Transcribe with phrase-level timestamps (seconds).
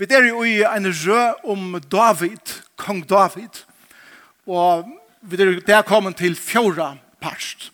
[0.00, 3.58] Vi er jo i en rø om David, kong David,
[4.48, 4.86] og
[5.20, 7.66] vi er der kommet til fjorda parst.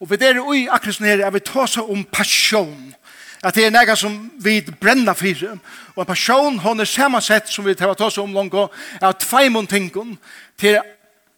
[0.00, 2.92] Og vi er jo i akkurat sånn her, jeg vil ta seg om passion,
[3.40, 5.46] at det er nega som vi brenner for,
[5.94, 9.72] og en passion, hon er samansett som vi tar ta seg om langt, er tveimund
[9.72, 10.18] tingun,
[10.60, 10.76] til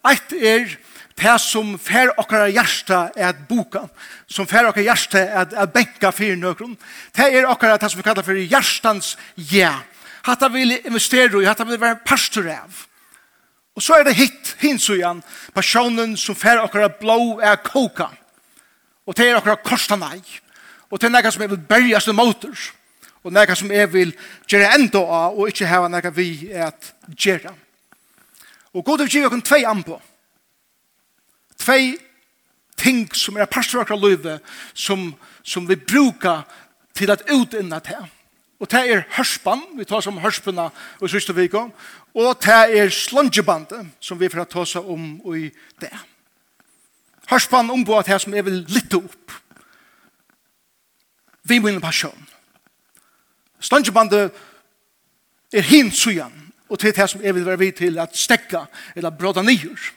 [0.03, 0.67] eit er
[1.15, 3.87] det som fer okkara hjärsta er at boka,
[4.27, 6.75] som fer okkara hjärsta er at, benka fyrir nøkron,
[7.15, 9.15] det er okkara det som vi kallar for hjärstans
[9.55, 9.77] ja,
[10.25, 12.85] Hatta vil investera i, hatta vil være pastor av.
[13.75, 15.21] Og så er det hitt, hinsujan,
[15.55, 18.07] personen som fer okkara blå er koka.
[19.05, 20.23] Og det er okkara kosta nei.
[20.89, 22.55] Og det er nekka som jeg vil berjast en motor.
[23.25, 24.15] Og nekka som jeg vil
[24.49, 27.53] gjere enda av, og ikkje heva nekka vi er at gjere.
[28.73, 30.01] Og god er givet okkara tvei anpå.
[31.61, 31.85] Tvei
[32.81, 34.39] ting som er pastor akkurat løyve,
[34.73, 35.11] som,
[35.43, 36.43] som vi bruka
[36.95, 38.07] til at utinna til.
[38.63, 40.69] Og det er hørspann, vi tar som hørspunna
[41.03, 41.67] i siste vika.
[42.15, 45.49] Og det er slungebandet, som vi får ta oss om i
[45.83, 45.93] det.
[47.31, 49.35] Hørspann ombå at det som er vel litt opp.
[51.45, 52.29] Vi må passion.
[53.61, 54.33] Slungebandet
[55.53, 56.33] er hinsujan,
[56.69, 58.65] og til det som er vil være vi til at stekka
[58.97, 59.91] eller bråda nyer.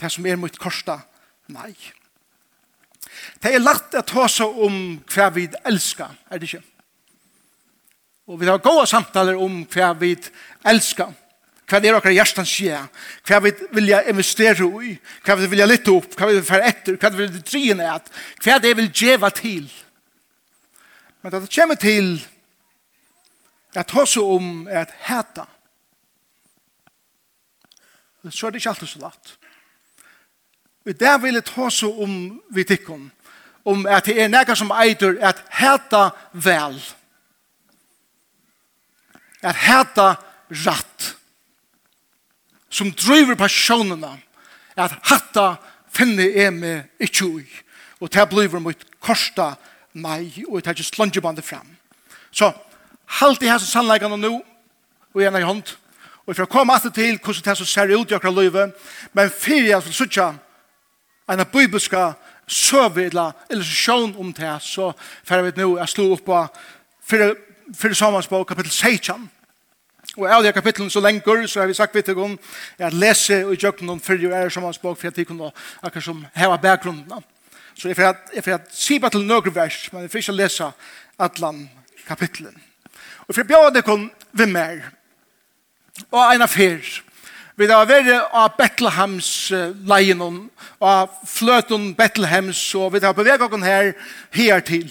[0.00, 1.00] Det som er mot korsta,
[1.48, 1.74] nei.
[3.42, 4.76] Det er lagt å ta seg om
[5.12, 6.69] hva vi elskar, er det ikke?
[8.30, 10.12] Og vi har gode samtaler om hva vi
[10.70, 11.08] elsker.
[11.66, 12.78] Hva er dere hjertens skje?
[13.26, 14.92] Hva vi vil investere i?
[15.26, 16.12] Hva vi vil lytte opp?
[16.14, 16.98] Hva vi vil fære etter?
[16.98, 18.12] Hva vi vil drine ned?
[18.44, 19.66] Hva det vil djeva til?
[21.22, 22.12] Men det kommer til
[23.74, 25.48] at ta seg om at heta.
[28.30, 29.34] Så er det ikke alltid så lagt.
[30.86, 32.14] Og der vil jeg ta hosse om
[32.54, 33.10] vi tikkum
[33.68, 36.78] om at det er nekka som eitur at heta vel.
[36.78, 36.80] Heta vel
[39.42, 40.14] at heta
[40.66, 41.14] ratt
[42.70, 44.16] som driver passionerna
[44.76, 45.56] at hatta
[45.90, 47.46] finne er med ikkje ui
[48.00, 49.54] og det blir mot korsta
[49.92, 51.66] nei og det er ikke slungebandet fram.
[52.30, 52.52] Så
[53.18, 55.74] halt i hans som sannleggene nå og gjerne i hånd
[56.26, 59.72] og for å komme alltid til hvordan det ser ut i akkurat livet men fyrir
[59.72, 60.32] jeg vil sutja
[61.30, 62.12] en bibelska
[62.46, 64.92] søve eller illustrasjon om det så
[65.26, 66.40] fyrir vi nå jeg slå opp på
[67.10, 67.34] fyrir
[67.74, 69.30] fyrir samansbog, kapittel 16.
[70.16, 72.38] Og av det kapitlet så lenger, så har vi sagt vidt om
[72.78, 76.56] at lese og gjøkken om fyrir er samansbog, for at de kunne akkur som heva
[76.56, 77.24] bakgrunnen.
[77.74, 80.72] Så jeg får, jeg får si bare til nøkru vers, men jeg får ikke lese
[81.18, 81.68] atlan
[82.06, 82.54] kapitlet.
[83.28, 84.90] Og for bjør det kun vi mer,
[86.10, 87.02] og en affær,
[87.60, 89.50] Vi har vært av Betlehems
[89.84, 93.90] leien og av fløten Betlehems, og vi har beveget oss her
[94.32, 94.86] her til.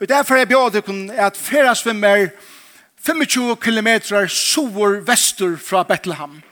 [0.00, 2.28] Og derfor er bjød dere at feras svimmer
[3.06, 6.42] 25 kilometer sover vestur fra Bethlehem.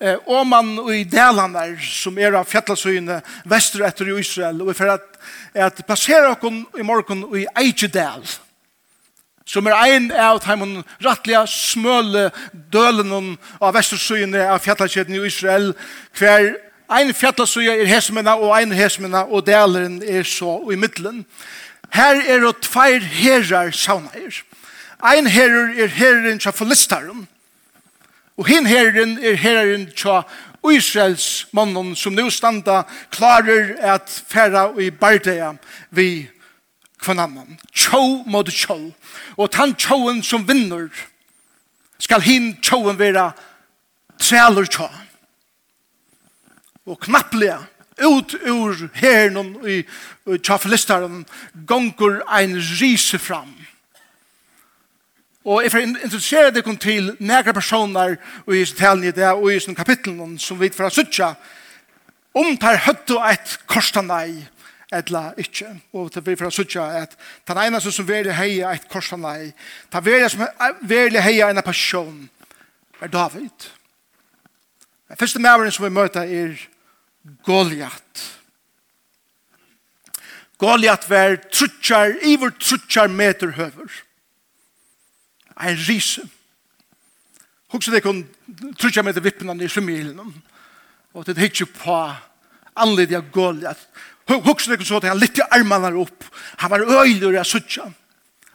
[0.00, 5.04] Eh, og man i Dalanar, som er av fjallasøyene vestur etter Israel, og for at,
[5.54, 8.24] at passere dere i morgen i Eijedal,
[9.44, 12.30] som er ein av de rattliga smøle
[12.72, 15.72] dølene av vestersøyene av fjallasøyene i Israel,
[16.16, 16.52] hver
[16.90, 21.24] ein fjallasøye er hesmena og ein hesmena, og dalen er så i middelen
[21.92, 24.42] her er det tveir herrar saunair.
[25.02, 27.28] Ein herrar er herren tja filistaren,
[28.36, 30.22] og hin herren er herren tja
[30.68, 35.54] Israels mannen som nu standa klarer at færa i bardeia
[35.90, 36.28] vi
[37.00, 37.58] kvann annan.
[37.72, 38.76] Tjå mot tjå.
[39.36, 40.90] Og tann tjåen som vinner
[42.00, 43.30] skal hin tjåen vera
[44.20, 44.88] træler tjå.
[46.86, 47.62] Og knapplega
[48.00, 49.82] ut ur herren i
[50.38, 51.24] tjaffelistaren
[51.66, 53.54] gonger ein rise fram.
[55.44, 58.16] Og jeg får introdusere deg til nægra personer
[58.52, 61.34] i talen i det og i sin kapitlen som vi får sutja
[62.34, 64.44] om tar høttu et korstanei
[64.92, 65.70] etla ikkje.
[65.94, 67.16] Og det vi får sutja at
[67.48, 70.46] den ene som verlig heia et korsta den verlig som
[70.82, 72.28] verlig heia en passion
[73.00, 73.70] er David.
[75.08, 76.54] Den første mæveren som vi møter er
[77.44, 78.38] Goliath.
[80.58, 83.90] Goliath var trutjar, iver trutjar meter høver.
[85.56, 86.24] Ein rise.
[87.72, 88.24] Hugsa det kun
[88.78, 90.34] trutjar meter vippna i svimmihilen.
[91.12, 91.96] Og det hitt på
[92.74, 93.88] anledning av Goliat.
[94.28, 96.24] Hugsa det kun så at han lytte armarna opp.
[96.58, 97.88] Han var øyler av suttja.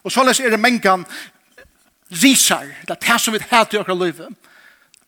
[0.03, 1.05] Og så er det mengan
[2.21, 4.29] risar, det er det som vi hater i okra livet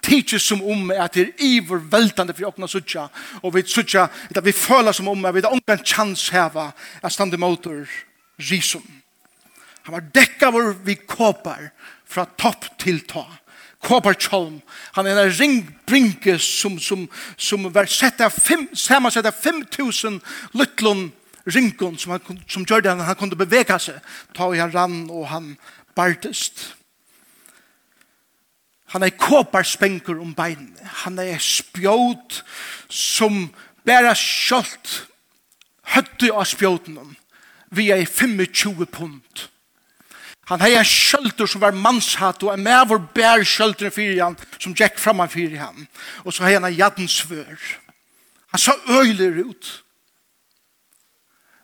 [0.07, 3.07] tidsir som om at det er iverveldande for åkna suttja,
[3.43, 6.71] og vi suttja at vi føler som om at vi har ongan chans heva
[7.03, 7.83] at stande motor
[8.39, 8.85] risum.
[9.87, 11.69] Han var dekka vår vi kåpar
[12.07, 13.25] fra topp til ta.
[13.83, 14.61] Kåpar tjolm.
[14.97, 17.05] Han er en ringbrinke som, som,
[17.37, 20.19] som var sett av fem, samansett av 5000
[20.57, 21.11] lytlun
[21.47, 24.01] rinkon som, han, som gjør det han, han kunne bevega seg.
[24.35, 25.53] Ta i han rann og han
[25.95, 26.73] bartest.
[28.93, 30.91] Han er kåparspengur om beinene.
[31.03, 32.41] Han er spjåt
[32.89, 33.47] som
[33.87, 35.03] bæra skjolt
[35.95, 37.15] høtti av spjóten
[37.69, 39.47] vi er 25 pund.
[40.47, 44.37] Han hei er skjølter som var mannshatt og er med vår bær skjølter fyrir han
[44.55, 45.87] som gikk framan fyrir han.
[46.23, 47.59] Og så hei han en jadensvør.
[48.55, 49.71] Han sa øyler ut.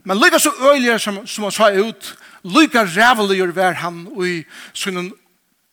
[0.03, 4.41] Men lykka så øyler som, som han sa ut, lykka ræveligur var han og i
[4.75, 5.13] sånn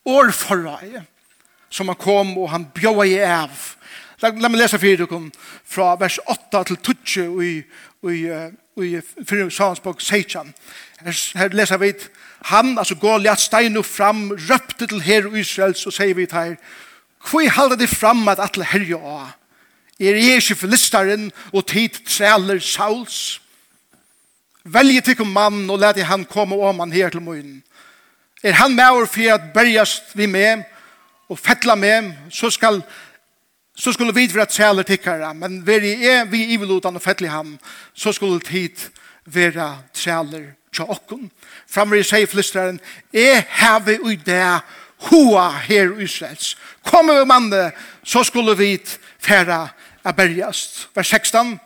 [0.07, 1.03] årforrei
[1.71, 3.67] som han kom og han bjøa i av.
[4.21, 5.21] La, la meg lese fyrir dere
[5.65, 7.53] fra vers 8 til 12 i,
[8.11, 10.53] i, i, i fyrir Salensbog Seichan.
[11.01, 11.93] Her, her leser vi
[12.51, 16.55] han, altså Goliath, stein og fram, røpte til her Israels og sier vi her,
[17.29, 19.19] hvor halda de fram at atle herje å?
[20.01, 23.41] Er jeg ikke filisteren og tid træler Sauls?
[24.65, 27.61] Velje til mann og let han komme om han her til munnen.
[28.43, 30.63] Er han med over for at bergast vi med,
[31.31, 32.81] og fettla med, så skal
[33.75, 37.59] så skulle vi være træler tikkere, men vi er vi ivelutan og fettli ham,
[37.93, 38.91] så skulle tid
[39.25, 41.31] være træler tja okkun.
[41.67, 42.79] Framme i seg flisteren,
[43.13, 44.59] jeg hevi ui det
[45.09, 46.57] hoa her Israels.
[46.83, 47.71] Kommer vi manne,
[48.03, 48.77] så skulle vi
[49.19, 49.67] færa
[50.03, 50.89] a bergast.
[50.95, 51.59] Vers 16.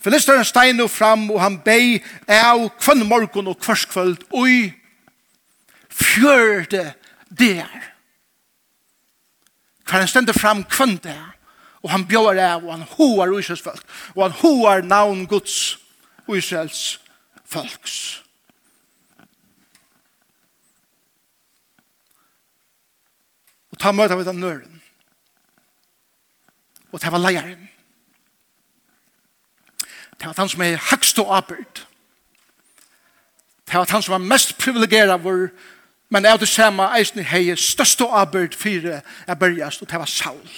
[0.00, 1.98] Filisteren steinu fram, og han bei
[2.28, 4.72] av kvann morgon og kvarskvöld ui
[5.90, 6.92] fjörde
[7.38, 7.97] der
[9.88, 11.16] for han stender fram kvann det,
[11.80, 15.78] og han bjør av, og han hoar Israels folk, og han hoar navn Guds
[16.28, 16.98] Israels
[17.48, 17.94] folks.
[23.72, 24.82] Og ta møte av den nøren.
[26.92, 27.68] Og det var leieren.
[30.18, 31.84] Det var han som er høgst og apert.
[33.68, 35.48] Det var han som var mest privilegeret av vår
[36.08, 40.08] Men av det samme eisen i hei største arbeid fire er bergjast, og det var
[40.08, 40.50] Saul.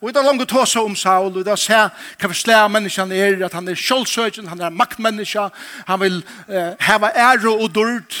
[0.00, 2.36] Og det er langt å ta om Saul, og det er å se hva for
[2.36, 5.48] slag menneskene er, at han er kjølsøkjen, han er maktmenneske,
[5.88, 8.18] han vil eh, heve ære og dørd.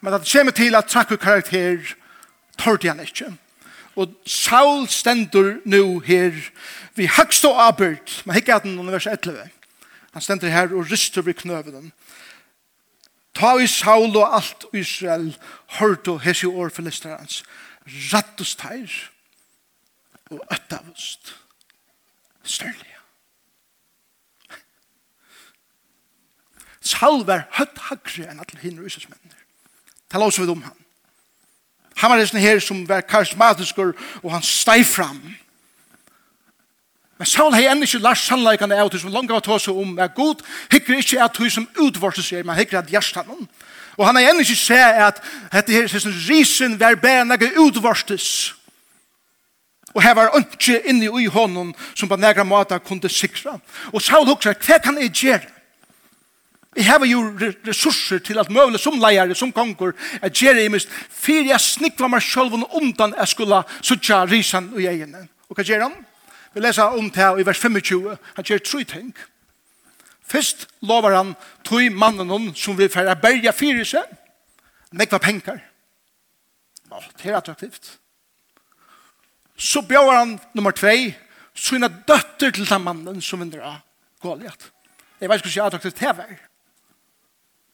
[0.00, 1.94] Men at det kommer til at trakk og karakter,
[2.58, 3.32] tørte han ikke.
[3.98, 6.34] Og Saul stender nå her,
[6.94, 9.48] vi høgst og arbeid, men ikke at den under vers 11.
[10.12, 11.90] Han stender her og ryster ved knøvene.
[13.34, 15.36] Ta i Saul og alt Israel,
[15.78, 17.42] hørt og hese år for listerans,
[18.12, 19.10] rattus teir
[20.30, 21.34] og øttavust,
[22.48, 22.94] Størlig.
[26.80, 29.36] Saul var høtt hagre enn alle hinner Israels Israelsmennene.
[30.08, 30.78] Ta også vidt om han.
[32.00, 33.78] Han var en her som var karismatisk
[34.22, 35.18] og han steg fram.
[35.18, 35.36] Han
[37.18, 40.12] Men Saul hei enn ikke lars sannleikane av til som langt av tåse om er
[40.14, 43.48] god, hikker ikke at hun som utvorset seg, men hikker at gjerst han.
[43.98, 45.18] Og han hei enn ikke se at
[45.50, 48.54] dette her sin risen var bænage utvorses.
[49.96, 53.56] Og her var ønske inne i hånden som på negra måte kunne sikra.
[53.90, 55.54] Og Saul hukser, hva kan jeg gjøre?
[56.76, 57.24] Jeg har jo
[57.66, 62.06] ressurser til at møvle som leier, som konger, at gjøre i mist, for jeg snikva
[62.12, 65.24] meg selv undan jeg skulle sutja risan og egene.
[65.48, 65.96] Og hva gjør han?
[66.58, 68.16] Vi leser om det i vers 25.
[68.34, 69.12] Han gjør tre ting.
[70.26, 74.08] Først lover han tog mannen som vil fære berge fire seg.
[74.90, 75.60] Nekva penger.
[76.90, 77.92] Å, det er attraktivt.
[79.54, 83.76] Så bjør han nummer tvei er døtter til den mannen som vinner av
[84.22, 84.72] Goliath.
[85.20, 86.32] Jeg vet ikke hvordan attraktivt det var.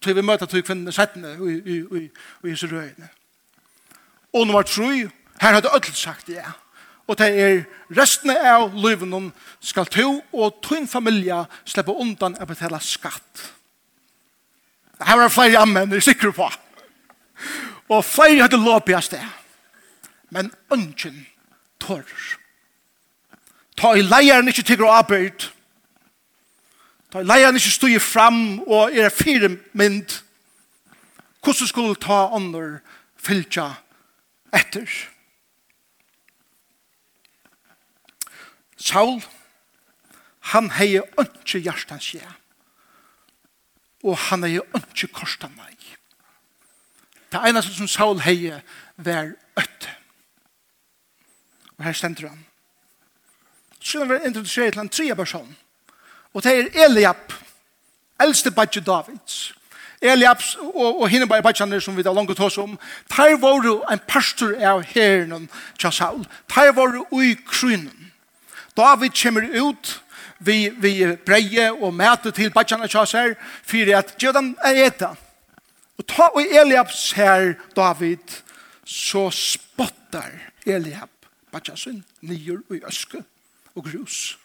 [0.05, 3.09] Så vi møter til kvinnene settene i, i, i, i, i røyene.
[4.37, 5.09] Og nummer tre,
[5.41, 6.53] her hadde ødelt sagt ja
[7.07, 12.81] og det er resten av livet skal to og tøyn familie slippe undan å betale
[12.81, 13.51] skatt.
[15.05, 16.49] Her var flere ammen, det er sikker på.
[17.93, 19.25] Og flere hadde lov på sted.
[20.31, 21.27] Men ønsken
[21.81, 22.39] tårer.
[23.77, 25.51] Ta i leieren ikke til å arbeid.
[27.13, 30.21] Ta i leieren ikke stod fram og er fire mynd.
[31.45, 32.79] Hvordan skulle ta andre
[33.21, 33.75] fylkja
[34.55, 34.89] etter?
[38.85, 39.23] Saul,
[40.53, 42.33] han hei ønske hjertens jeg.
[44.05, 45.79] Og han hei ønske korsta meg.
[47.33, 48.53] Det eneste som Saul hei
[48.97, 49.89] var øtt.
[51.79, 52.45] Og her stender han.
[53.81, 55.57] Så han var introduseret til en tredje person.
[56.35, 57.33] Og det er Eliab,
[58.21, 59.55] eldste badje Davids.
[60.03, 62.79] Eliab og, og hinne bare badjene som vi da langt hos om,
[63.17, 65.49] der var en pastor av herren
[65.79, 66.27] til Saul.
[66.55, 68.13] Der var ui krynen.
[68.77, 70.01] David kommer ut
[70.39, 75.15] vi, vi breie og mæte til badjana tjasser for at gjødan er eta.
[75.99, 78.41] Og ta og Eliab ser David
[78.85, 80.33] så spottar
[80.67, 81.11] Eliab
[81.53, 83.23] badjana sin nyer og øske
[83.75, 84.39] og grus.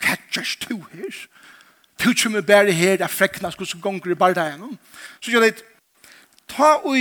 [0.00, 1.16] Hva gjørs to her?
[2.00, 4.46] Du kommer bare her av frekna sko som gonger i barda.
[5.20, 5.64] Så gjør det
[6.48, 6.96] ta og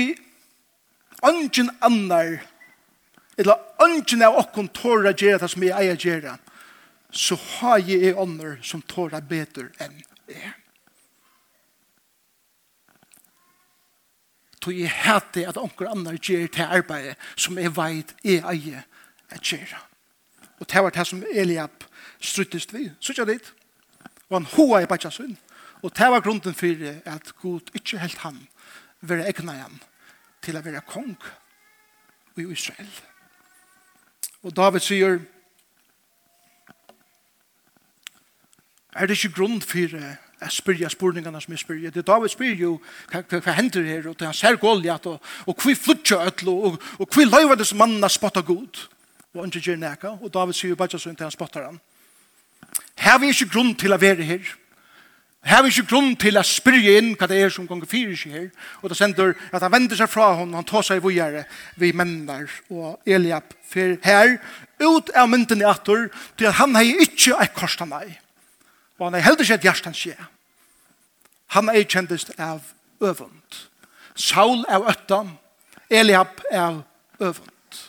[1.23, 2.39] ungen annar
[3.39, 6.35] eller ønsken av okken tårer å gjøre det som jeg eier gjøre,
[7.11, 10.55] så har jeg en ånder som tårer bedre enn jeg.
[14.59, 18.83] Så jeg hater at onker andre gjør til arbeidet som jeg vet jeg eier
[19.31, 19.79] å gjøre.
[20.59, 21.85] Og det var det som Eliab
[22.19, 22.89] struttest vi.
[22.99, 23.53] Så ikke det.
[24.27, 25.37] Og han hoa i bætja sin.
[25.81, 28.41] Og det var grunden for at Gud ikke helt han
[29.01, 29.79] være egnet igjen
[30.43, 31.15] til å være kong
[32.37, 32.91] i Israel.
[34.43, 35.19] Og David sier,
[38.95, 39.97] er det ikke grunn for
[40.39, 41.91] jeg spyrja spurningene som jeg spyrja.
[41.91, 42.77] Det David spyr jo
[43.11, 47.11] hva, hva hender her, og han ser Goliath, og, og hva flutja øtlo, og, og
[47.11, 48.85] hva løyva disse mannene spotta god.
[49.35, 51.81] Og han gjør neka, og David sier jo bare sånn til han spottar han.
[52.99, 54.55] Her er ikke grunn til å være her.
[55.39, 58.33] Her er ikke grunn til å spyrje inn hva det er som gonger fyrir seg
[58.35, 58.47] her.
[58.83, 61.45] Og det sender at han vender seg fra hon, han tar seg i vujere
[61.79, 64.35] vi mennar og Eliab fer her
[64.83, 68.19] ut av mynden i atur til at han hei ikke eit korsta nei.
[68.99, 70.17] Og han hei heldig seg et hjertan skje.
[71.55, 73.63] Han hei kjendist av øvund.
[74.19, 75.23] Saul av øtta,
[75.87, 76.83] Eliab av
[77.23, 77.79] øvund.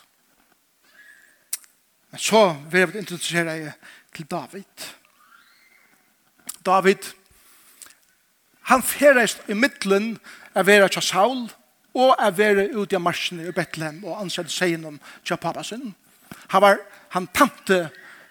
[2.10, 3.72] Men så vil jeg interessere
[4.14, 4.90] til David.
[6.66, 7.16] David
[8.70, 10.14] Han ferest i middelen
[10.54, 11.48] av vera tja Saul
[11.98, 15.90] og av vera ute av marsjen i Bethlehem og ansett seg om tja pappa sin.
[16.54, 16.78] Han var,
[17.10, 17.88] han tante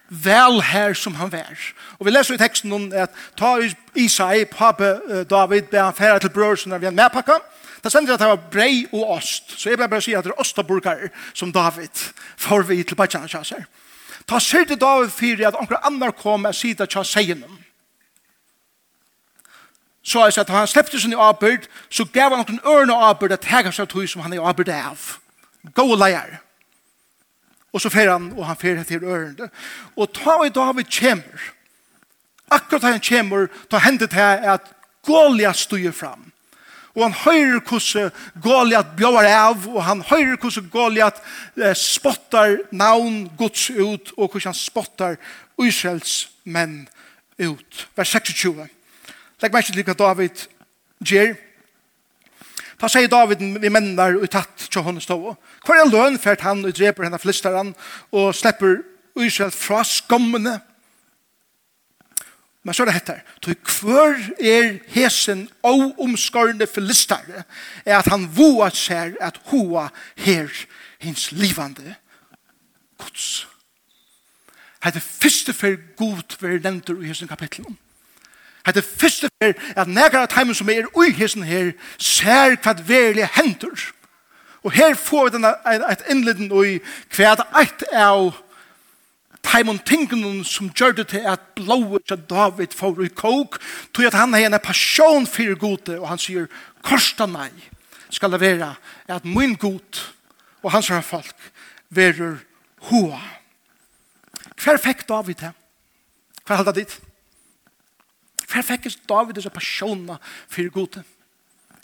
[0.08, 1.60] vel her som han var.
[2.00, 3.58] Og vi leser i teksten om at ta
[3.94, 4.96] Isai, pappa
[5.28, 7.38] David, be han færa til brorsen av en medpakka,
[7.82, 9.54] Det stender at det var brei og ost.
[9.56, 12.02] Så jeg ble bare si at det er ostaburkar som David
[12.36, 13.64] får vi til Bajanskjasser.
[14.28, 17.56] Ta sier til David fyrir at anker annar kom og sier til tja segenom
[20.10, 23.70] så er at han slepte sin avbyrd, så gav han noen ørne avbyrd at hega
[23.70, 25.04] seg tog som han er avbyrd av.
[25.76, 26.40] Gå leier.
[27.70, 29.46] Og så fer han, og han fer til ørene.
[29.94, 31.44] Og ta i David kjemmer.
[32.50, 34.72] Akkurat han kjemmer, ta hendet her at
[35.06, 36.26] Goliath stod fram.
[36.98, 38.10] Og han høyrer hvordan
[38.42, 41.22] Goliath bjør av, og han høyrer hvordan Goliath
[41.54, 45.16] eh, spottar navn Guds ut, og hvordan han spottar
[45.62, 46.88] Israels menn
[47.38, 47.86] ut.
[47.94, 48.66] Vers 26.
[49.40, 50.42] Legg meg ikke til hva David
[51.04, 51.34] gjør.
[52.80, 55.18] Da sier David vi mennar og tatt til henne stå.
[55.66, 57.74] Hva er løn fært han dreper henne flisteren
[58.12, 58.80] og slipper
[59.20, 60.58] Israel fra skommene?
[62.62, 63.20] Men så er det hettar.
[63.40, 63.54] Toi
[64.36, 67.44] er hesen og omskårende filistare
[67.86, 70.52] er at han voa seg at hoa her
[71.00, 71.96] hins livande
[73.00, 73.46] gods.
[74.84, 77.78] Hette fyrste for god vi er nevnt i hesen kapitlet om
[78.66, 83.78] er første fer at nægare av som er ui hissen her ser hva verlig hendur.
[84.62, 86.80] Og her får vi denne, et innleden ui
[87.16, 88.34] hva eit av
[89.42, 93.58] teimen tingene som gjør det til at blået til David får ui kåk
[93.92, 96.50] tog at han har en passion fyrir gode og han sier
[96.84, 97.50] korsta nei
[98.10, 98.74] skal det være
[99.08, 100.02] at min god
[100.62, 101.50] og hans herre folk
[101.88, 102.36] verur
[102.90, 103.20] hoa.
[104.60, 105.52] Hver fikk David det?
[106.44, 107.00] Hva halda dit?
[108.50, 111.02] Hver fikk David disse passioner for gode?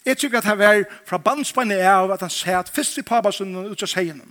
[0.07, 3.55] Jeg tykker at han var fra bandspannet av at han sier at først i pabasen
[3.57, 4.23] ut av seien.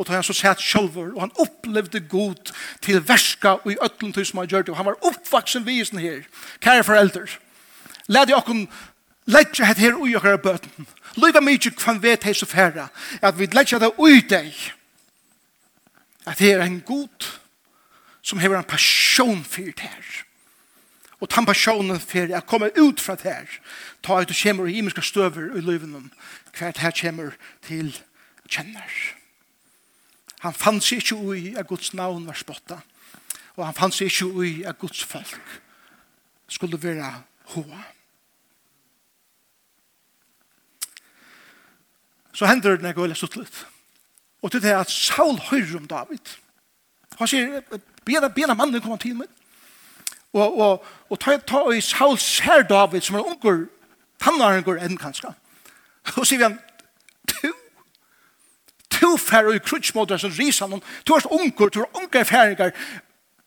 [0.00, 4.14] Og da han så sett sjølver, og han opplevde god til verska og i øtlen
[4.16, 4.72] til som han gjør det.
[4.72, 6.22] Og han var oppvaksen visen her.
[6.64, 7.26] Kære foreldre,
[8.08, 8.68] lad jeg åkken
[9.30, 10.86] Lætja hett her ui okkar bøten.
[11.20, 12.88] Løyva mykje kvann vet hei så færa.
[13.22, 14.54] At vi lætja det ui deg.
[16.26, 17.28] At det er en god
[18.22, 20.24] som hever en passion fyrt her
[21.20, 23.56] og ta passionen for å komme ut fra det her,
[24.02, 26.10] ta ut og kommer i himmelske støver i løven,
[26.56, 27.36] hvert her kommer
[27.66, 27.92] til
[28.48, 28.94] kjenner.
[30.40, 32.80] Han fann seg ikke ui at Guds navn var spotta,
[33.56, 35.60] og han fann seg ikke ui at Guds folk
[36.48, 37.12] skulle være
[37.52, 37.82] hoa.
[42.32, 43.66] Så hender det når jeg har litt.
[44.40, 46.30] Og til det at Saul hører om David.
[47.18, 47.60] Han sier,
[48.06, 49.28] bena, bena mannen kommer til meg.
[50.36, 53.64] Og, og, og ta, ta i Saul ser David som er unger,
[54.22, 55.32] tannaren går enn kanskje.
[56.16, 56.58] Og sier vi han,
[57.32, 57.52] du,
[58.94, 62.74] du færre i krutsmåter som riser noen, du er unger, du er unger færinger,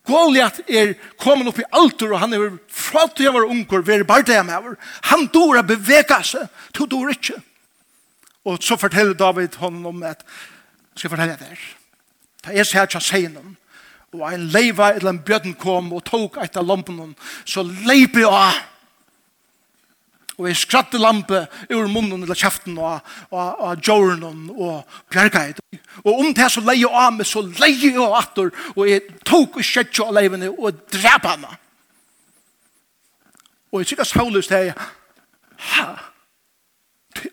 [0.04, 3.94] Goliath er kommet opp i alter og han er fra til jeg var unger, vi
[3.94, 4.74] er bare det med over.
[5.08, 7.38] Han dår å bevege seg, du dår ikke.
[8.44, 10.20] Og så forteller David honom om at,
[10.92, 11.62] skal jeg fortelle deg der,
[12.44, 13.56] da jeg ser ikke å si noen,
[14.14, 18.30] og ein leiva eller en bjøden kom og tok eit av lampen så leipi jeg
[18.30, 18.62] av
[20.34, 25.60] og jeg skratte lampe ur munnen eller kjeften og, og, og jorden og bjergeit
[26.02, 29.60] og om det så leie av meg så leie jeg av atter og jeg tok
[29.60, 31.52] og skjetje av leivene og drep henne
[33.70, 34.66] og jeg sikkert saulus det
[35.74, 35.88] ha
[37.14, 37.30] du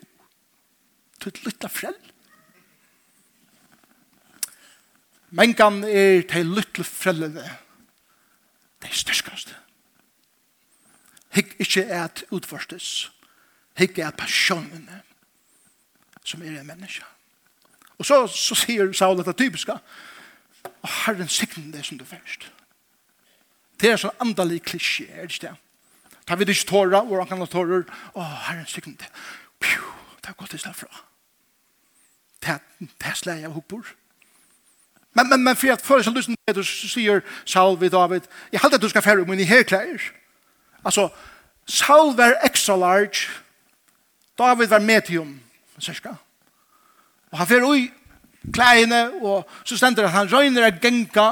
[1.21, 1.97] du er litt av frell
[5.31, 7.43] Mengan er til lytle frellene.
[8.81, 9.55] det er styrkast.
[11.31, 13.11] Hikk ikkje er at utforstes.
[13.77, 15.01] Hikk er at passionene
[16.23, 17.05] som er en menneske.
[17.97, 19.77] Og så, så sier Saul dette typiska.
[20.81, 22.49] Og Herren sikten det som du først.
[23.79, 25.55] Det er sånn andalig klisjé, er det ikke det?
[26.27, 27.81] Da vil ikke tåra, og han kan ha tåra,
[28.13, 29.07] Å, Herren sikten det.
[29.63, 29.81] Pju,
[30.21, 31.05] det er godt i stedet fra.
[32.41, 33.95] Det er slag av hopper.
[35.13, 38.59] Men, men, men for at før som lysen til du sier Saul ved David, jeg
[38.59, 39.99] halte at du skal fære om i herklær.
[40.85, 41.09] Altså,
[41.67, 43.29] Saul var extra large,
[44.37, 45.39] David var medium,
[45.79, 46.13] cirka.
[47.31, 47.91] Og han fære ui
[48.53, 51.31] klærne, og så stender at han røyner er genka,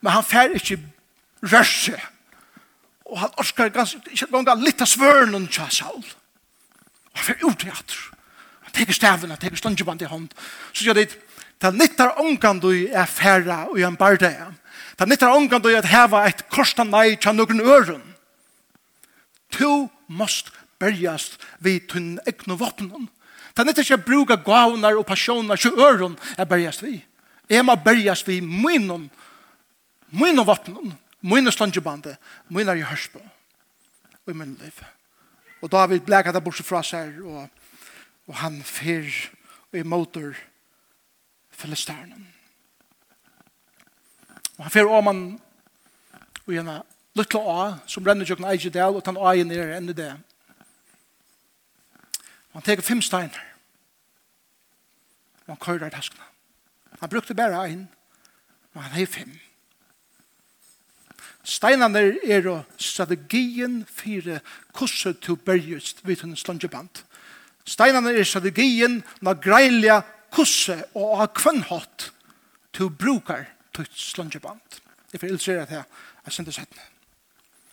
[0.00, 0.80] men han fære ikke
[1.42, 2.00] rørse.
[3.04, 6.04] Og han orskar ganske, ikke langt litt av svørnen til Saul.
[7.12, 8.02] Og han fære ut i atter.
[8.62, 10.28] Han teker stavene, han teker stundjuband i hånd.
[10.72, 11.14] Så sier det,
[11.60, 14.50] Det nyttar ångan du er færre og en bardeia.
[14.98, 18.02] Det nyttar ångan du er at heva et korsta nei tja nokon øren.
[19.54, 20.50] Tu måst
[20.82, 23.08] berjast vid tunn egnu våpnen.
[23.54, 26.98] Det nyttar ikke bruka gavnar og passioner tja øren er berjast vi.
[27.50, 29.10] Jeg må berjast vi munnen,
[30.10, 32.16] munnen våpnen, munnen slangebande,
[32.48, 33.20] munnen i hørsbo
[34.24, 34.80] og i min liv.
[35.62, 37.48] Og David blekade bort fra seg og,
[38.28, 39.08] og han fyr
[39.72, 40.53] og i motor og
[41.54, 42.28] filisteren.
[44.58, 45.24] Og han fyrer om han
[46.44, 46.82] og gjerne
[47.16, 47.58] lytla å
[47.90, 50.12] som brenner tjokken eige del og tan å i nere enn det.
[52.52, 53.50] Og han teker fem steiner
[55.44, 56.24] og han køyrer taskene.
[57.00, 57.88] Han brukte bare ein
[58.74, 59.34] og han hei fem.
[61.44, 62.46] Steinene er
[62.80, 64.38] strategien for
[64.72, 67.02] kurset til bergjøst vidt en slungeband.
[67.68, 70.00] Steinene er strategien når greilige
[70.34, 72.10] kusse og av kvønnhått
[72.74, 74.80] til brukar til slungeband.
[75.12, 75.86] Jeg får illustrere det her.
[76.26, 76.90] Jeg sender settene.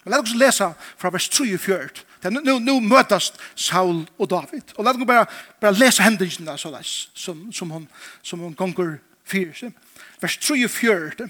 [0.04, 2.32] Men lad oss lesa fra vers 3 og 4.
[2.32, 4.74] Nu, nu møtast Saul og David.
[4.76, 5.26] Og lad oss bare,
[5.62, 7.88] bare lesa hendelsene så der, som, som, hun,
[8.22, 9.72] som hun gonger fyrir.
[10.22, 11.30] Vers 3 og 4.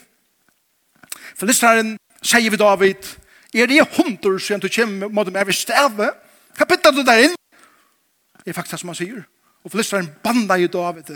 [1.35, 3.11] For listeren sier vi David,
[3.53, 6.11] er det hundur som du kommer mot dem, er stave?
[6.55, 7.35] Hva bytter du der inn?
[8.43, 9.23] Det er faktisk det som han sier.
[9.63, 11.13] Og filisteren banda i David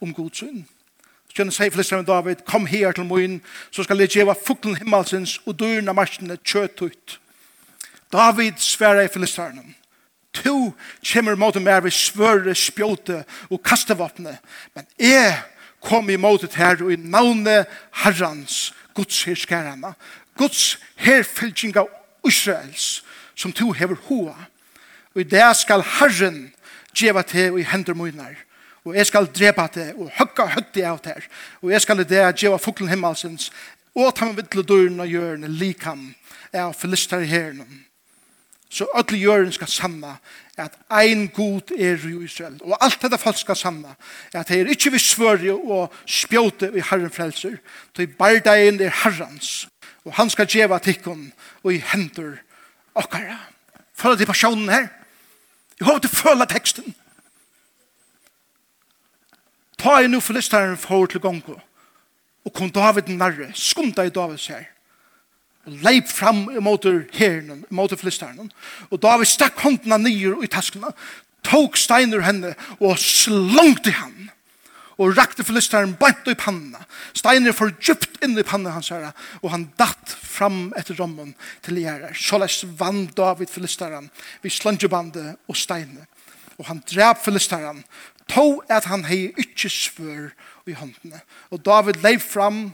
[0.00, 0.64] om godsyn.
[1.28, 5.38] Så kjenner seg filisteren David, kom her til moen, så skal jeg gjeva fuklen himmelsens
[5.46, 7.18] og dyrna marsjene kjøtt ut.
[8.12, 9.74] David sverre i filisteren.
[10.44, 10.72] To
[11.02, 14.38] kjemmer mot meg ved svøre, spjåte og kastevåpne,
[14.74, 15.42] Men jeg
[15.80, 19.94] kom i måtet her og i navnet herrens, Guds herskærene,
[20.36, 21.88] Guds herfylking av
[22.26, 24.34] Israels, som to hever hoa.
[25.14, 26.52] Og i det skal Herren
[26.96, 28.36] djeva te og i hender munar.
[28.84, 31.14] Og jeg skal drepa te og høgga høtti av te.
[31.62, 33.50] Og jeg skal i det djeva fuklen himmelsens
[33.98, 36.12] og ta med vittle døren og hjørne likam
[36.54, 37.84] av filister i herren.
[38.70, 40.18] Så alle hjørne skal samna
[40.58, 42.58] at ein god er i Israel.
[42.60, 43.94] Og alt dette folk skal samna
[44.34, 47.56] at det er ikke vi svørje og spjóte i herren frelser.
[47.96, 49.68] Det er bardeien er herrens.
[50.04, 52.36] Og han skal djeva tikkun og i hendur
[52.94, 53.38] okkara.
[53.96, 54.88] Følg til personen her.
[55.78, 56.94] Jeg håper du føler teksten.
[59.78, 61.54] Ta i nu forlisteren for til gongo.
[62.44, 63.52] Og kom David nærre.
[63.54, 64.64] Skumta i David her.
[65.66, 68.50] Og leip fram imot herren, imot forlisteren.
[68.90, 70.90] Og David stakk håndene nyer i taskene.
[71.44, 74.32] Tok steiner henne og slungte henne
[74.98, 76.80] og rakte filisteren bant i panna.
[77.16, 81.34] Steiner for djupt inn i panna hans herre, og han datt fram etter rommen
[81.66, 82.10] til gjerre.
[82.14, 84.10] Sjåles vann David filisteren
[84.42, 86.08] vi slungebande og steiner.
[86.58, 87.84] Og han drep filisteren,
[88.28, 90.28] to at han hei ikkje svør
[90.66, 91.22] i håndene.
[91.54, 92.68] Og David leif fram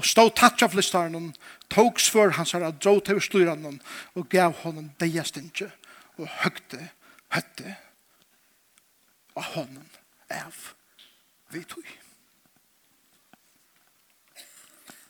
[0.00, 1.32] og stå tatt av filisteren,
[1.72, 3.80] tog svør hans herre, dro til styren
[4.14, 5.70] og gav honom deia stinje
[6.20, 6.90] og høgte
[7.34, 7.76] høtte
[9.36, 9.99] av honom
[10.30, 10.56] av
[11.50, 11.86] vi tog.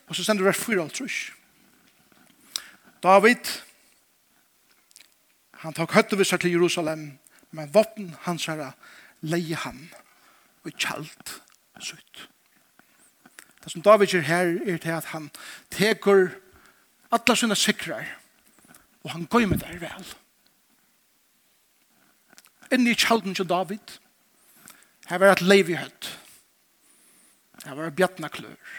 [0.09, 1.19] Og så sender vi vers 4 alt trus.
[3.03, 3.53] David,
[5.63, 7.19] han tok høtte vi seg til Jerusalem,
[7.51, 8.73] men våpen hans herre
[9.21, 9.87] leie han
[10.65, 11.37] og kjalt
[11.81, 12.27] sutt.
[13.61, 15.29] Det som David gjør her er til at han
[15.73, 16.31] teker
[17.13, 18.09] alle sine sikrar
[19.03, 20.07] og han går med der vel.
[22.73, 23.99] Inni kjalten til David,
[25.11, 26.07] Her var et leiv i høtt.
[27.65, 28.77] Her var bjattna klør.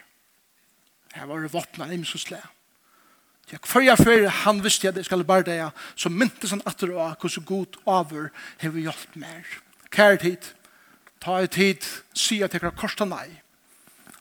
[1.11, 2.39] Her var våpna imsosle.
[3.51, 5.59] Ja, før jeg før han visste at jeg skal bare det,
[5.99, 8.29] så myntes han atter av hvordan god over
[8.61, 9.43] har vi hjulpet mer.
[9.91, 10.47] Kjær tid,
[11.19, 11.83] ta i tid,
[12.15, 13.27] si at jeg har korsta nei,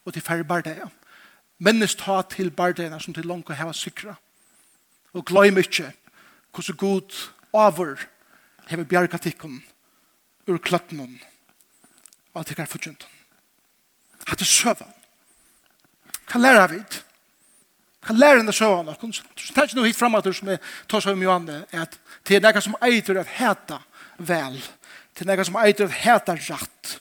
[0.03, 0.91] og til færre bare det.
[1.63, 4.17] Mennes ta til bare det, som til langt å ha sikra.
[5.15, 5.93] Og glem ikke
[6.51, 7.23] hvordan god
[7.55, 8.01] over
[8.67, 9.63] har vi bjerget tikkene
[10.51, 11.07] ur kløttene
[12.33, 13.07] og alt ikkar fortjent.
[14.29, 14.87] Hatt det søva.
[16.31, 16.81] Hva lærer vi?
[18.07, 18.91] Hva lærer det denne søvann?
[19.37, 22.39] Så tenk noe hit frem at du som er tås av Johan er at det
[22.39, 23.81] er noe som eitur at heta
[24.19, 24.57] vel.
[25.15, 26.97] Det er noe som eitur at heta ratt.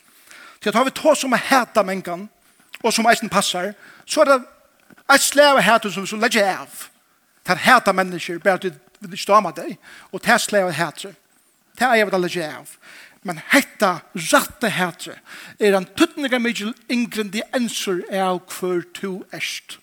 [0.59, 2.27] Til at har vi tås som heta mengan
[2.81, 3.73] og som eisen passar
[4.05, 4.39] så er det
[5.13, 6.89] et slave heta som som legger av.
[7.45, 8.63] Det er heta mennesker bare at
[8.99, 9.77] vi vil med deg
[10.11, 11.13] og det er slave heta.
[11.79, 12.77] Det er jeg vil legge av.
[13.27, 13.99] Men hetta
[14.31, 15.17] ratte hetre
[15.59, 19.79] er en tuttnega mykje ingredienser av hver to erst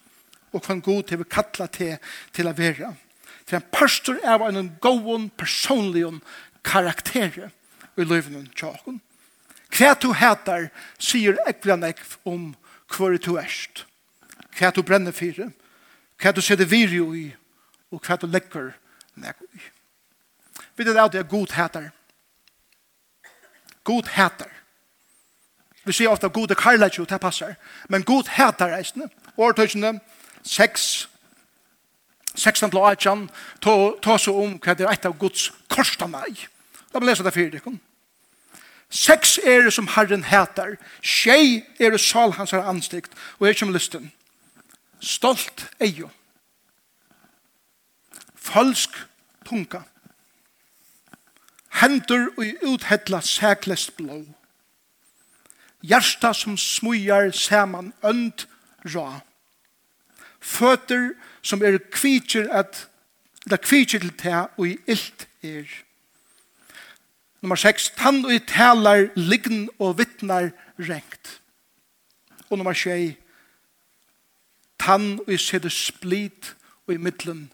[0.56, 1.98] og hvem god til vi kalla til
[2.32, 2.92] til å være.
[3.46, 6.06] Til en pastor av en gåon personlig
[6.64, 7.50] karakter
[7.96, 9.00] i løyvnen tjakken.
[9.76, 12.54] Hva du hætar sier ekla nekv om
[12.96, 13.84] hver du erst.
[14.56, 15.50] Hva du brenner for,
[16.16, 17.28] hva du ser det virjo i,
[17.92, 18.72] og hva du legger
[19.14, 19.60] nekv i.
[20.76, 21.90] Vi vet at det er god hætar
[23.86, 24.50] God hater.
[25.86, 27.54] Vi sier ofte god er karlæg det passer.
[27.88, 29.08] Men god hætar eisne.
[29.36, 30.00] Årtøysene,
[30.42, 31.08] seks,
[32.34, 33.28] sekstan til åtjan,
[33.62, 36.48] ta så om hva det er et av Guds korsta meg.
[36.92, 37.78] La meg lese det fyrir dikon.
[38.90, 40.76] Seks er det som Herren hater.
[41.02, 44.12] tjei er det sal hans har anstikt, og er som lysten.
[45.00, 46.10] Stolt eio.
[48.34, 49.06] Falsk tunga.
[49.46, 49.82] Falsk tunga
[51.80, 54.24] hendur og uthedla sæklest blå.
[55.82, 58.46] Hjärsta som smujar saman önd
[58.84, 59.20] rå.
[60.40, 62.88] Føtter som er kvitsir at
[63.46, 65.66] eller kvitsir til te og i illt er.
[67.42, 67.92] Nummer 6.
[67.96, 71.40] Tann og i talar lign og vittnar rengt.
[72.50, 73.14] Og nummer 6.
[74.78, 77.52] Tann og i sede split og i middelen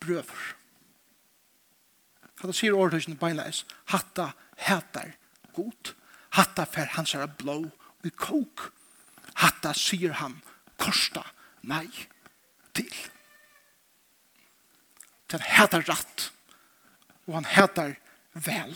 [0.00, 0.61] brøver.
[2.42, 3.60] For det sier åretøysene beinleis,
[3.92, 4.32] hatta
[4.66, 5.12] hætar
[5.54, 5.92] god,
[6.34, 7.60] hatta fer hans er blå
[8.02, 8.64] i kok,
[9.38, 10.34] hatta sier han
[10.74, 11.22] korsta
[11.70, 11.86] meg
[12.74, 12.90] til.
[15.30, 16.26] Den hætar ratt,
[17.30, 17.94] og han hætar
[18.34, 18.74] vel.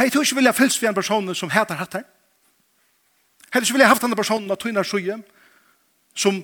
[0.00, 2.08] Hei, du ikke vilja fylst vi en person som hætar hattar.
[3.52, 5.20] Hei, du ikke vilja haft denne personen av tøyna sjøye,
[6.16, 6.40] som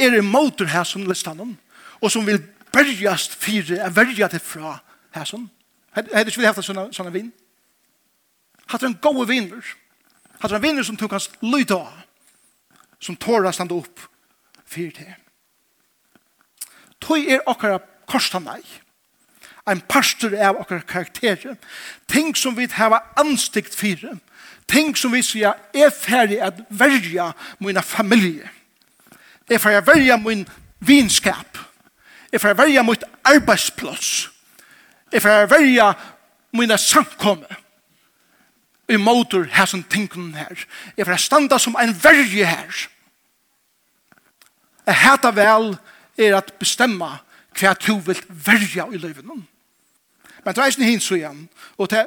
[0.00, 1.58] er i motor her som listanen
[2.00, 2.40] og som vil
[2.72, 4.78] bergast fire, er verja til fra,
[5.10, 5.48] här som.
[5.90, 7.32] Hade du inte haft sådana, sådana vin?
[8.66, 9.64] Hade en goda vinner.
[10.38, 11.92] Hade en vinner som tog hans lyda av.
[12.98, 14.00] Som tårar standa upp
[14.66, 15.14] för det.
[17.00, 17.78] Tøy er okkara
[18.10, 18.62] korsta nei.
[19.68, 21.56] Ein pastor av okkara karakterer.
[22.06, 24.18] Ting som vi hava anstikt fyrir.
[24.68, 28.50] Ting som vi sier er ferdig at verja mina familie.
[29.48, 30.44] Er ferdig at verja min
[30.80, 31.58] vinskap.
[32.32, 34.28] Er ferdig at verja mitt arbeidsplats.
[35.12, 35.94] Jeg får velge
[36.52, 37.56] mine samkomme
[38.88, 40.64] i motor her som tinken her.
[40.96, 42.88] Jeg får standa som en verje her.
[44.86, 45.76] Jeg heter vel
[46.18, 47.18] er at bestemma
[47.58, 49.24] hva du vil verja i livet.
[49.24, 52.06] Men det er ikke hins igjen, og, det,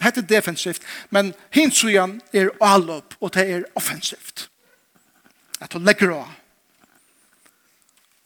[0.00, 4.48] er defensivt, men hins igjen er allop, og det er offensivt.
[5.60, 6.32] At du legger av.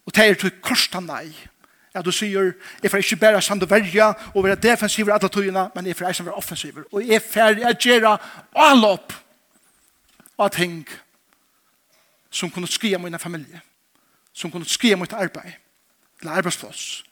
[0.06, 1.28] Og det er til korsta nei
[1.94, 5.28] at du sier, jeg får ikke bare samt og verja og være defensiv i alle
[5.28, 6.78] togene, men jeg får ikke være offensiv.
[6.92, 8.18] Og jeg får jeg gjøre
[8.54, 9.14] alle opp
[10.38, 10.84] av ting
[12.30, 13.60] som kunne skrive mine familie,
[14.32, 15.56] som kunne skrive mitt arbeid,
[16.20, 17.02] eller arbeidsplass,